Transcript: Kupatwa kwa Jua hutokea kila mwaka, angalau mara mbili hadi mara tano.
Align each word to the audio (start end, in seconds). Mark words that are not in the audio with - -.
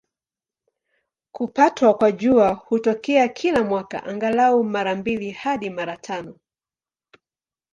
Kupatwa 1.31 1.93
kwa 1.93 2.11
Jua 2.11 2.49
hutokea 2.53 3.27
kila 3.27 3.63
mwaka, 3.63 4.03
angalau 4.03 4.63
mara 4.63 4.95
mbili 4.95 5.31
hadi 5.31 5.69
mara 5.69 5.97
tano. 5.97 6.39